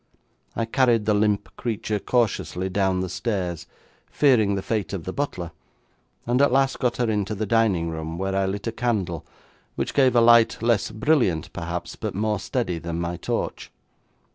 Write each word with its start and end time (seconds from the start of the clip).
I 0.55 0.65
carried 0.65 1.05
the 1.05 1.13
limp 1.13 1.55
creature 1.57 1.99
cautiously 1.99 2.69
down 2.69 3.01
the 3.01 3.07
stairs, 3.07 3.67
fearing 4.09 4.55
the 4.55 4.63
fate 4.63 4.93
of 4.93 5.03
the 5.03 5.13
butler, 5.13 5.51
and 6.25 6.41
at 6.41 6.51
last 6.51 6.79
got 6.79 6.97
her 6.97 7.07
into 7.07 7.35
the 7.35 7.45
dining 7.45 7.91
room, 7.91 8.17
where 8.17 8.35
I 8.35 8.47
lit 8.47 8.65
a 8.65 8.71
candle, 8.71 9.23
which 9.75 9.93
gave 9.93 10.15
a 10.15 10.19
light 10.21 10.57
less 10.63 10.89
brilliant, 10.89 11.53
perhaps, 11.53 11.95
but 11.95 12.15
more 12.15 12.39
steady 12.39 12.79
than 12.79 12.99
my 12.99 13.15
torch. 13.17 13.71